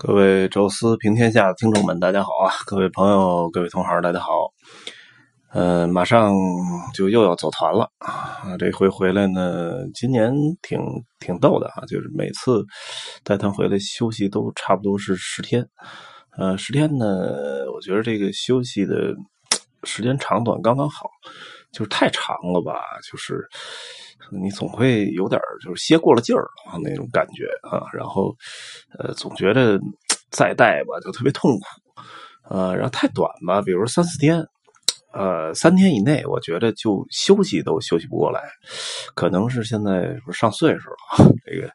[0.00, 2.54] 各位宙斯平天下的听众们，大家好啊！
[2.66, 4.28] 各位朋友、各位同行，大家好。
[5.50, 6.32] 呃，马上
[6.94, 8.56] 就又要走团了啊！
[8.60, 10.32] 这回回来呢，今年
[10.62, 10.78] 挺
[11.18, 12.64] 挺逗的啊，就是每次
[13.24, 15.68] 带团回来休息都差不多是十天。
[16.38, 19.12] 呃，十天呢，我觉得这个休息的
[19.82, 21.10] 时间长短刚刚好，
[21.72, 22.80] 就是太长了吧，
[23.10, 23.46] 就是
[24.30, 28.34] 你总会有点就是歇过了劲儿啊那种感觉啊，然后
[28.98, 29.78] 呃，总觉得
[30.30, 31.64] 再带吧就特别痛苦，
[32.54, 34.44] 呃，然后太短吧，比如三四天，
[35.12, 38.42] 呃，三天以内，我觉得就休息都休息不过来，
[39.14, 41.70] 可能是现在上岁数了，这个。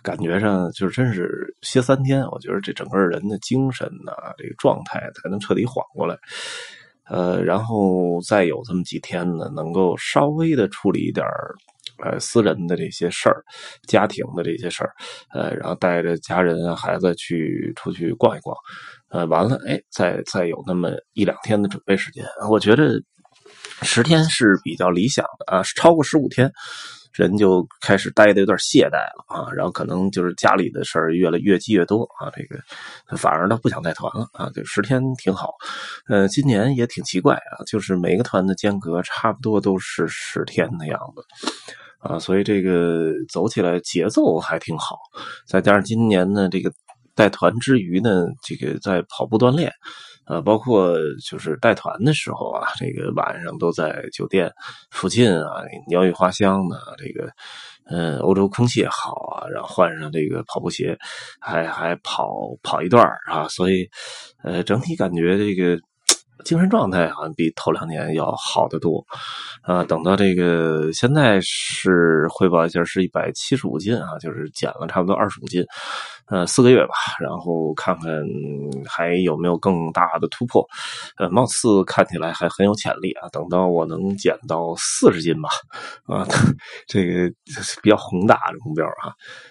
[0.00, 6.16] 感觉上就是真是歇三天，我觉得这整个人的精神呐，这个状态才能彻底缓过来。
[7.08, 11.24] 呃，然后再有这么几天呢，能够稍微的处理一点
[12.04, 13.42] 呃私人的这些事儿、
[13.86, 14.92] 家庭的这些事儿，
[15.32, 18.56] 呃，然后带着家人啊、孩子去出去逛一逛，
[19.08, 23.00] 呃，完了，哎，再再有那么一两天的准备时间，我觉得
[23.82, 26.52] 十天是比较理想的啊，超过十五天。
[27.12, 32.60] 人就开始待的有点懈怠了啊，然后可能就是家里的事儿越来越积越多啊，这个
[33.16, 35.54] 反而呢不想带团了啊，就十天挺好。
[36.08, 41.24] 呃，今年也挺奇怪啊，就是每个团的间隔差不多都是十天的样子
[42.00, 44.96] 啊，所以这个走起来节奏还挺好。
[45.46, 46.72] 再加上今年呢，这个
[47.14, 49.72] 带团之余呢，这个在跑步锻炼。
[50.28, 54.52] 呃，包括就是带团的时候啊，这个晚上都在酒店
[54.90, 57.30] 附近啊，鸟语花香的这个，
[57.86, 60.96] 嗯，欧洲空气也好啊，然后换上这个跑步鞋，
[61.40, 62.30] 还还跑
[62.62, 63.88] 跑一段啊，所以，
[64.44, 65.80] 呃，整体感觉这个。
[66.44, 69.04] 精神状态好像比头两年要好得多，
[69.62, 75.64] 啊，等到这个现在是汇报一下，是一百七十五斤啊，就是减了差不多二十五斤，
[76.28, 78.12] 呃，四个月吧，然后看看
[78.88, 80.64] 还有没有更大的突破，
[81.18, 83.28] 呃，貌似看起来还很有潜力啊。
[83.30, 85.48] 等到我能减到四十斤吧，
[86.06, 86.24] 啊，
[86.86, 87.28] 这个
[87.82, 89.10] 比较宏大的目标啊，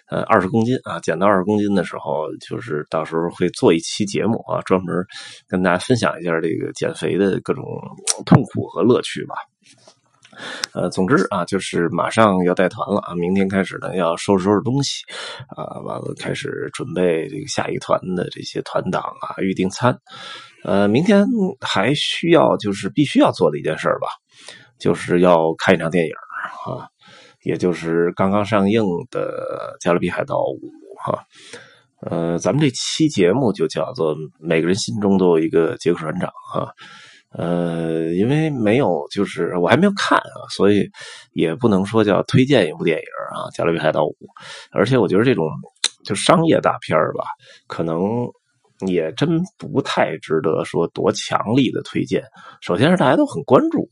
[0.10, 4.96] 呃，二十公斤啊，减到二十公斤的时候，就是到时候会做一期节目啊，专门
[5.50, 6.72] 跟大家分享一下这个。
[6.78, 7.66] 减肥的各种
[8.26, 9.36] 痛苦和乐趣吧，
[10.74, 15.04] 呃，总之啊，就是马上要带团了啊，明天开始呢要收拾收拾东西
[15.50, 19.98] 啊，完了开始准备这个下一团的这些团党啊，预订餐。
[20.64, 21.26] 呃，明天
[21.62, 24.08] 还需要就是必须要做的一件事吧，
[24.80, 26.12] 就是要看一场电影
[26.66, 26.88] 啊，
[27.44, 30.60] 也就是刚刚上映的《加勒比海盗五》
[31.04, 31.24] 哈。
[32.02, 36.70] 呃，咱们这期节目就叫做“每个人心中都有一个杰克船长”啊。
[37.32, 40.90] 呃，因为没有，就是我还没有看啊，所以
[41.34, 43.04] 也不能说叫推荐一部电影
[43.34, 44.12] 啊，《加勒比海盗五》。
[44.72, 45.50] 而且我觉得这种
[46.06, 47.26] 就商业大片吧，
[47.68, 48.28] 可能。
[48.86, 52.24] 也真不太值得说多强力的推荐。
[52.62, 53.90] 首先是大家都很关注，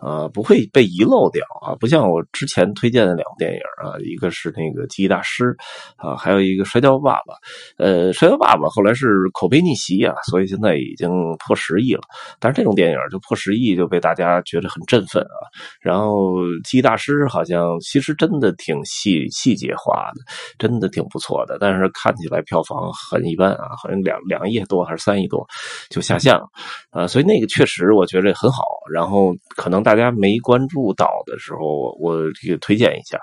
[0.00, 5.44] 呃，不会被遗漏掉啊，不像我之前推荐的两部电影啊，一个是那个《记忆大师》
[5.96, 7.34] 啊，还有一个《摔跤爸爸》。
[7.78, 11.10] 呃，《摔跤爸爸》后来是口碑逆袭啊，所以现在已经
[11.44, 12.02] 破十亿了。
[12.38, 15.36] 但是这种电影就破十亿就被大家觉得很振奋啊。
[15.80, 20.20] 然后《记忆大师》好像其实真的挺细细节化的，
[20.58, 24.18] 真的挺不错的，但是看起来票房很一般啊，好像两。
[24.28, 25.46] 两亿多还是三亿多，
[25.88, 26.46] 就下线了，
[26.90, 28.62] 啊，所以那个确实我觉得很好。
[28.92, 33.18] 然后可能大家没关注到的时候，我这个推荐一下，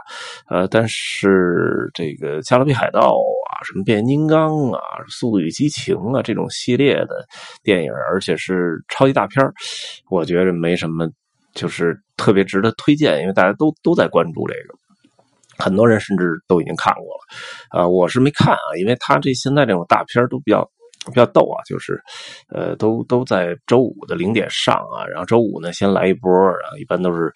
[0.49, 3.01] 呃，但是这个《加勒比海盗》
[3.51, 4.81] 啊，什么《变形金刚》啊，
[5.11, 7.23] 《速度与激情》啊这种系列的
[7.61, 9.45] 电影，而且是超级大片
[10.09, 11.07] 我觉得没什么，
[11.53, 14.73] 就是特别值得推荐，因为大家都都在关注这个。
[15.63, 20.67] 很多人甚至都已经看过了，啊，我是没看啊，因为他这现在这种大片都比较。
[21.05, 22.01] 比较逗啊，就是，
[22.49, 27.31] 呃，都都在周五的零点上啊，然后周五呢先来一波，然后一般都是，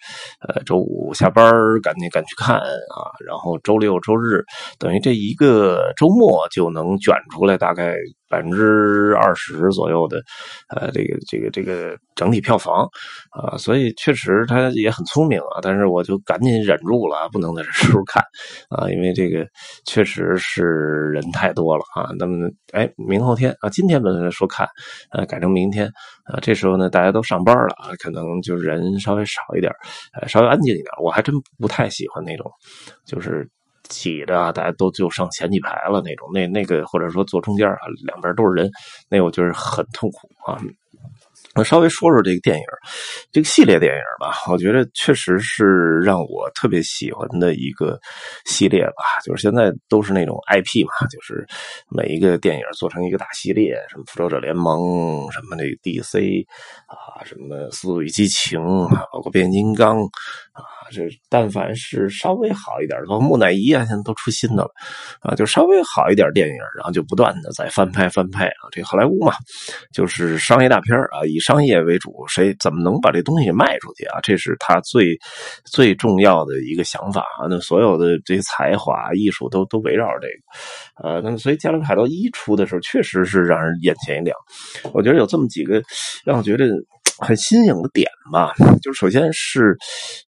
[0.46, 4.44] 呃，周五下班赶紧赶去看啊，然后周六周日
[4.78, 7.94] 等于这一个周末就能卷出来大概。
[8.30, 10.22] 百分之二十左右的，
[10.68, 12.88] 呃，这个这个这个整体票房
[13.32, 15.58] 啊，所以确实他也很聪明啊。
[15.60, 18.22] 但是我就赶紧忍住了，不能在这时候看
[18.70, 19.44] 啊，因为这个
[19.84, 20.62] 确实是
[21.12, 22.10] 人太多了啊。
[22.18, 24.66] 那么，哎，明后天啊，今天本来说看，
[25.10, 25.86] 呃，改成明天
[26.24, 29.72] 啊，这时候呢，大家都上班了啊，可能就人稍微少一点，
[30.14, 30.88] 呃，稍微安静一点。
[31.02, 32.48] 我还真不太喜欢那种，
[33.04, 33.50] 就是。
[33.90, 37.76] 挤的，大家都就上前几排了那种，那那个或者说坐中间啊，
[38.06, 38.70] 两边都是人，
[39.10, 40.56] 那我觉得很痛苦啊。
[41.56, 42.62] 我稍微说说这个电影，
[43.32, 47.98] 这个系列电影吧，我觉得确实是让我特别喜欢的一个
[48.44, 49.18] 系列吧。
[49.24, 51.44] 就是现在都是那种 IP 嘛，就是
[51.88, 56.46] 每一个电影做成一个大系列，什么复仇者联盟，什么那个 DC
[56.86, 58.60] 啊，什么速度与激情，
[59.12, 59.98] 包括变形金刚
[60.52, 60.62] 啊。
[60.90, 64.70] 这但凡是稍微好一点的，木乃伊啊，现在都出新的了
[65.20, 68.68] 啊，就稍微好一点电影，然后就不断的在翻拍翻拍啊。
[68.72, 69.32] 这好莱坞嘛，
[69.92, 74.20] 就是商业大片啊，以商业为主，谁怎么能把这东西卖出去啊？
[74.22, 75.16] 这是他最
[75.64, 77.46] 最重要的一个想法啊。
[77.48, 80.28] 那所有的这些才华、艺术都都围绕着这
[81.02, 84.36] 个，呃，那么所以《加勒比海盗一》出的时候，确实是让人眼前一亮。
[84.92, 85.82] 我觉得有这么几个
[86.24, 86.66] 让我觉得。
[87.20, 89.76] 很新颖的点吧，就是首先是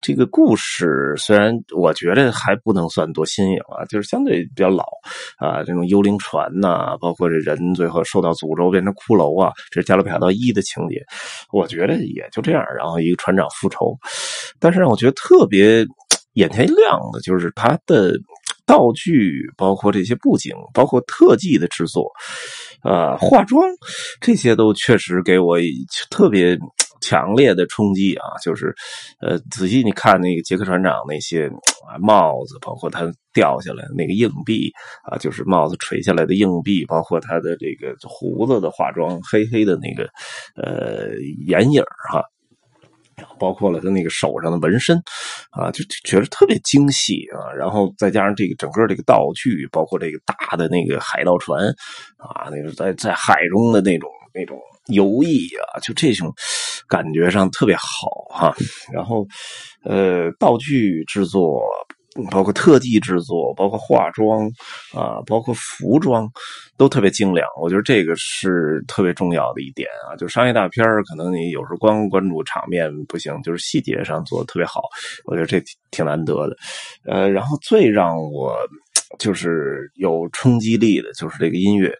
[0.01, 4.85] 这个故事，虽然我觉得还不能算多新颖啊，就是相对比较老
[5.39, 11.03] 啊，这种幽灵船呐，包括这人最后受到诅咒变成骷髅啊，这是《加勒比海盗一》的情节，
[11.51, 12.63] 我觉得也就这样。
[12.77, 13.97] 然后一个船长复仇，
[14.61, 15.87] 但是让我觉得特别
[16.35, 18.13] 眼前一亮的，就是他的
[18.67, 22.11] 道具，包括这些布景，包括特技的制作，
[22.83, 23.65] 啊，化妆
[24.21, 25.57] 这些都确实给我
[26.11, 26.59] 特别。
[27.03, 28.25] 强烈的冲击啊！
[28.43, 28.75] 就是，
[29.21, 31.51] 呃，仔细你看那个杰克船长那些
[32.01, 34.73] 帽子，包括他掉下来那个硬币
[35.05, 40.09] 啊，就是帽子垂下来的硬币，包括他的这个胡子的化妆，黑黑的那个
[40.57, 41.15] 呃
[41.47, 42.23] 眼影哈，
[43.39, 44.97] 包括了他那个手上的纹身
[45.51, 47.53] 啊，就觉得特别精细啊。
[47.53, 51.69] 然后再加上这个整个这个道具，包括这个大的那个海盗船
[52.17, 54.57] 啊，那个在在海中的那种那种。
[54.89, 56.35] 游艺啊，就这种
[56.93, 58.55] 感觉上特别好哈。
[58.93, 59.27] 然后，
[59.85, 61.63] 呃，道具制作，
[62.31, 64.47] 包括特技制作，包括化妆
[64.95, 66.29] 啊，包括服装，
[66.77, 67.49] 都特别精良。
[67.63, 70.17] 我觉得这个是特别重要的一点啊。
[70.17, 74.83] 就商业大片可能你有时候光关注场面不行，就是细节上做的特别好。
[75.25, 76.57] 我觉得这挺难得的。
[77.07, 78.55] 呃，然后最让我。
[79.19, 81.95] 就是有冲击力的，就是这个音乐，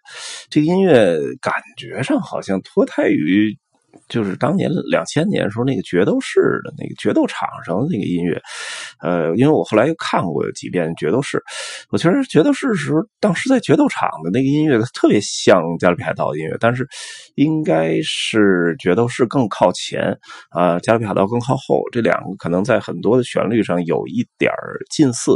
[0.49, 3.55] 这个音乐感觉上好像脱胎于。
[4.09, 8.41] 就是当年两千年时候那个决斗士的那个决斗场上的那个音乐，
[9.01, 11.43] 呃，因为我后来又看过几遍决斗士，
[11.91, 16.87] 我觉得决斗士时候当时在决斗场的那个音乐特别像加勒比海盗的音乐，但是
[17.37, 20.17] 应该是决斗士更靠前
[20.51, 24.51] 啊，加勒比海盗更靠后，这两个可能在很多的旋律上有一点
[24.91, 25.33] 近似，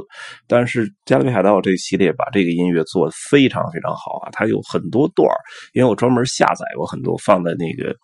[0.46, 5.28] 但是加勒比海盗这个系列把这个音乐做的非常非常好啊，它有很多段
[5.72, 7.94] 因为我专门下载过很多放在那个。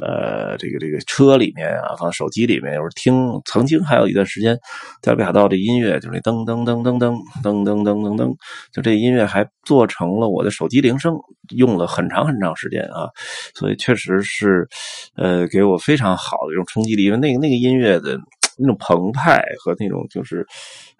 [0.00, 3.40] 呃，这个这个车里面啊，放手机里面，有时候听。
[3.44, 4.58] 曾经还有一段时间，
[5.02, 8.34] 在北海道这音乐就是那噔噔噔噔噔噔噔噔噔噔，
[8.72, 11.14] 就这音乐还做成了我的手机铃声，
[11.56, 13.08] 用了很长很长时间啊。
[13.54, 14.68] 所以确实是，
[15.16, 18.18] 呃，给我非常好的一种冲击力，因为那个那个音乐的
[18.58, 20.46] 那种澎湃和那种就是，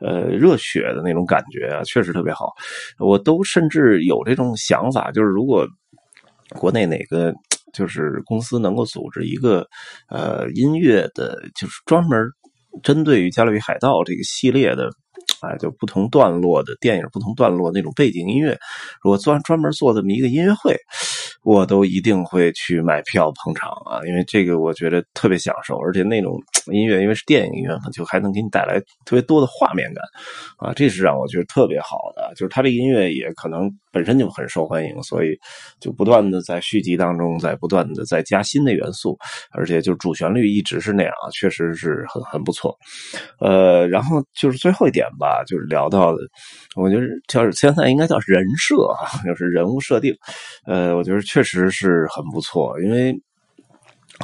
[0.01, 2.53] 呃，热血的那种感觉啊，确实特别好。
[2.99, 5.67] 我都甚至有这种想法，就是如果
[6.59, 7.33] 国内哪个。
[7.73, 9.67] 就是公司能够组织一个，
[10.09, 12.19] 呃，音乐的，就是专门
[12.83, 14.91] 针对于《加勒比海盗》这个系列的。
[15.41, 18.59] 啊，就不同段落的电影，不同段落那种背景音乐，
[19.03, 20.77] 如果专专门做这么一个音乐会，
[21.43, 24.01] 我都一定会去买票捧场啊！
[24.07, 26.39] 因为这个我觉得特别享受，而且那种
[26.71, 30.05] 音乐，因为是电影音乐，就还能给你带来特别多的画面感
[30.59, 30.73] 啊！
[30.75, 35.37] 这是让我觉得特别好的，就是它这音乐也可能本身就很受欢迎，所以
[35.81, 39.19] 就不断的在续集当中，在不断的在加新的元素，
[39.53, 42.77] 而且就主旋律一直是那样，确实是很很不错。
[43.41, 45.43] 呃，然后就是最后一点吧。
[45.47, 46.19] 就是聊到的，
[46.77, 50.15] 我觉得叫现在应该叫人设啊，就是人物设定，
[50.67, 53.21] 呃，我觉得确实是很不错，因为。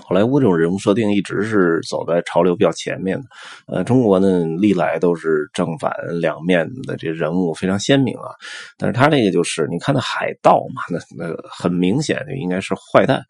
[0.05, 3.25] 好莱坞这种人物设定一直是走在潮流比较前面的，
[3.67, 8.31] 呃，中国呢历来都是正反两面的这人物非常鲜明啊，
[8.76, 13.25] 但是他这个就是你看那海盗嘛， 那那很明显就应该是坏蛋，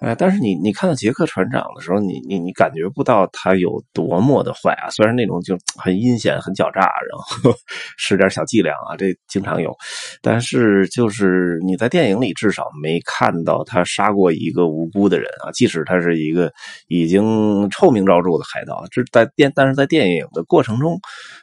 [0.00, 7.18] 哎，但是你你看到杰克船长的时候，你你你感觉不到他有多么的坏啊，虽然那种就很阴险、很狡诈，然
[7.52, 7.54] 后
[7.98, 9.76] 使点小伎俩啊，这经常有，
[10.22, 15.81] 但是就是你在电影里至少没看到他杀过一个无辜的人啊，即使。
[15.84, 16.52] 他是一个
[16.88, 20.98] 已经臭名昭著的海盗，这在电，但是在电影的过程中，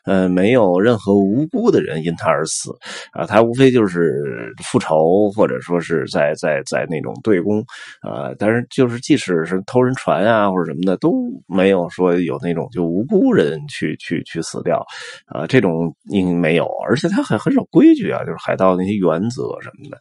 [0.05, 2.71] 呃，没有任何无辜的人因他而死。
[3.11, 7.59] 啊，他无非就是复仇，或者说是在在在那种对攻
[8.01, 11.11] 啊，但是就是即使是偷人船啊或者什么的，都
[11.47, 14.85] 没有说有那种就无辜人去去去死掉。
[15.27, 19.99] 啊，这种应没有，而且他很很少规矩啊，就是海盗那些原则什么的，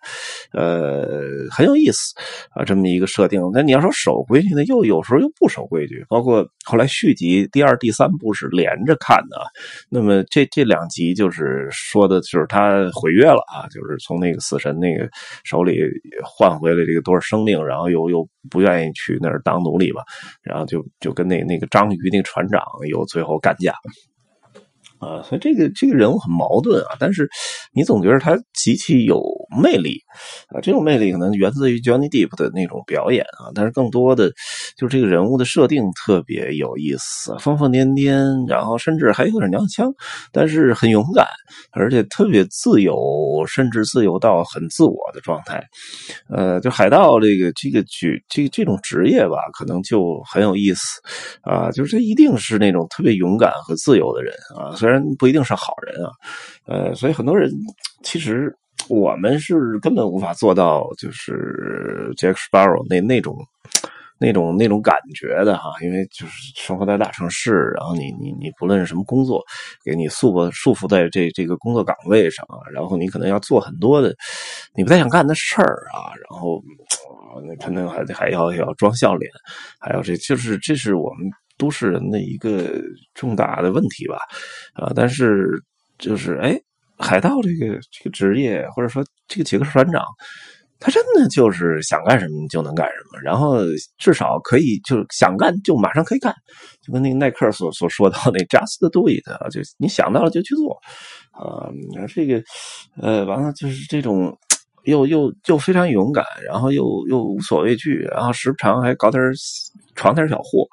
[0.53, 1.07] 呃，
[1.51, 2.15] 很有意思
[2.51, 3.41] 啊，这么一个设定。
[3.53, 6.05] 那你要说守规矩呢，又有时候又不守规矩。
[6.09, 9.39] 包括后来续集第二、第三部是连着看的，
[9.91, 15.09] 那么这这两集就是说的就是他毁约了啊，就是从那个死神那个
[15.43, 15.81] 手里
[16.23, 20.03] 换回了这个多少生命，然后又又不愿意去那儿当奴隶吧，
[20.43, 23.75] 然后就就跟那那个章鱼那个船长又最后干架。
[25.01, 27.29] 啊，所以这个这个人物很矛盾啊，但是
[27.73, 29.23] 你总觉得他极其有
[29.63, 30.01] 魅力
[30.49, 34.29] 啊，这种魅力可能源自于 Johnny Deep 的那种表演啊，但是更多的
[34.77, 39.89] 就是这个人物的设定特别有意思，疯疯癫癫，然后甚至还有点娘腔，
[40.33, 41.27] 但是很勇敢，
[41.71, 42.97] 而且特别自由，
[43.47, 45.63] 甚至自由到很自我的状态。
[46.29, 50.81] 呃，就海盗这个这个举这这种职业吧，可能就很有意思
[51.43, 54.88] 啊，就是这一定是那种特别勇敢和自由的人啊，所以。
[54.89, 56.11] 虽然不一定是好人啊，
[56.65, 57.51] 呃，所以很多人
[58.03, 58.51] 其实
[58.89, 63.37] 我们是根本无法做到，就是 Jack Sparrow 那那种
[64.19, 69.45] 那种那种感觉的哈，因为就是生活在大城市，然后你你你不论是什么工作，
[69.85, 74.17] 给你束缚束缚在这这个工作岗位上，然后你可能要做很多的
[74.75, 76.63] 你不太想干的事儿啊，然后
[77.47, 79.31] 那可能还还要要装笑脸，
[79.79, 81.31] 还有这就是这是我们。
[81.59, 82.81] 都市人的一个
[83.15, 84.17] 重大的问题吧，
[84.75, 85.47] 啊，但是
[85.99, 86.59] 就是哎，
[86.97, 90.03] 海盗这个这个职业，或者说这个杰克船长，
[90.79, 93.59] 他真的就是想干什么就能干什么，然后
[93.99, 96.35] 至少可以就想干就马上可以干，
[96.81, 100.79] 就跟那个耐克所所说到那 “just do it”，就你想到了就去做，
[101.33, 101.69] 啊，
[102.15, 102.43] 这个
[103.01, 104.39] 呃，完了就是这种。
[104.85, 109.23] 又又又非常勇敢，然后又又无所畏惧，然后时常还搞点
[109.95, 110.67] 闯点小祸，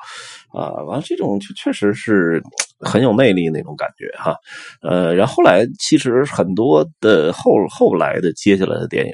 [0.56, 2.42] 啊，完了这种就确实是
[2.80, 4.36] 很有魅力那种感觉哈，
[4.82, 9.14] 呃，然后来其实很多的后后来的接下来的电影，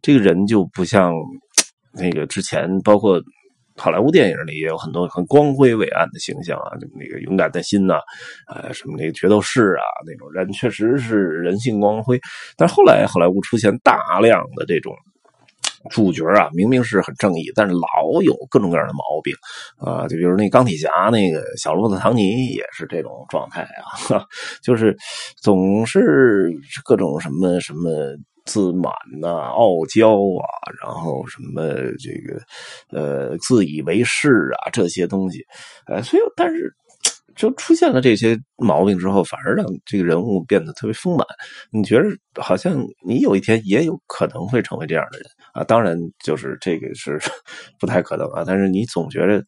[0.00, 1.12] 这个人就不像
[1.92, 3.20] 那个之前包括。
[3.80, 8.00] 好莱坞电影里也有很多很光辉伟岸的形象啊，那个勇敢的心呐，
[8.48, 12.18] 啊，什么那个决斗士啊，那种人确实是人性光辉。
[12.56, 14.92] 但后来好莱坞出现大量的这种
[15.90, 19.34] 主角啊，明明是很正义，但是老有各种各样的毛病
[19.78, 24.24] 啊，就比如那钢铁侠那个小罗伯特·唐尼也是这种状态啊，
[24.62, 24.96] 就是
[25.40, 26.50] 总是
[26.84, 27.90] 各种什么什么。
[28.44, 30.48] 自满呐，傲娇啊，
[30.82, 31.62] 然后什么
[31.98, 32.40] 这个，
[32.98, 35.44] 呃，自以为是啊，这些东西，
[35.86, 36.74] 呃，所以但是。
[37.38, 41.24] 就出现了这些毛病之后，反而让这个人物变得特别丰满。
[41.70, 42.08] 你觉得
[42.42, 42.76] 好像
[43.06, 45.62] 你有一天也有可能会成为这样的人啊？
[45.62, 47.16] 当然，就是这个是
[47.78, 48.42] 不太可能啊。
[48.44, 49.40] 但是你总觉得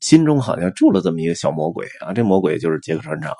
[0.00, 3.32] 心中好像住了这么一个小魔鬼啊，这魔鬼就是杰克船长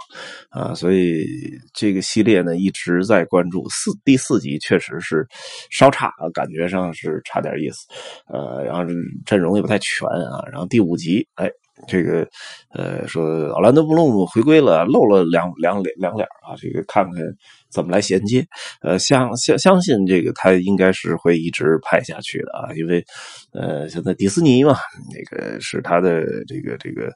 [0.49, 0.75] 啊。
[0.75, 1.27] 所以
[1.75, 5.27] 这个系列呢一直在关注四第四集，确实是
[5.71, 7.87] 稍差啊，感觉上是差点意思。
[8.33, 8.83] 呃，然后
[9.27, 10.43] 阵容也不太全啊。
[10.51, 11.51] 然后第五集，哎。
[11.87, 12.27] 这个，
[12.75, 17.23] 呃，说奥兰多·布鲁姆回归了，露了两两脸两脸啊，这个看看。
[17.71, 18.43] 怎么来衔接？
[18.81, 23.05] 呃，相相相信这个他应该是会一直拍下去的啊，因为
[23.53, 24.75] 呃，现在迪士尼嘛，
[25.13, 27.13] 那个是他的这个这个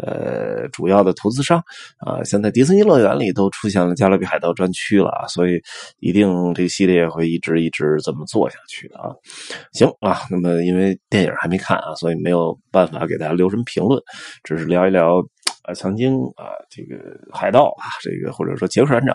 [0.00, 1.58] 呃主要的投资商
[1.98, 2.22] 啊。
[2.22, 5.60] 现在迪士尼乐园里都出现了加勒比海盗专区了啊，所以
[5.98, 9.10] 一定这个系列会一直一直这么做下去的啊。
[9.72, 14.00] 行啊，那么因为电影还没看啊，所以没有办法给大家留什么评论，
[14.44, 15.22] 只是聊一聊。
[15.62, 16.96] 啊，曾经啊，这个
[17.32, 19.12] 海盗啊，这个或者说杰克船长，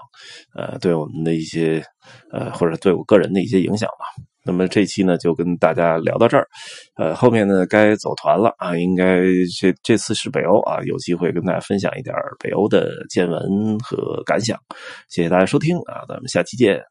[0.53, 1.81] 呃，对我们的一些
[2.29, 4.05] 呃，或者对我个人的一些影响吧。
[4.43, 6.45] 那么这期呢，就跟大家聊到这儿，
[6.97, 9.21] 呃，后面呢该走团了啊，应该
[9.57, 14.59] 这这次是北欧啊，有机会跟大家分享一点北欧的见闻和感想。
[15.07, 16.81] 谢谢大家收听啊，咱们下期见。